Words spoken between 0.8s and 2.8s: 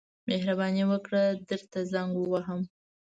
وکړه درته زنګ ووهم.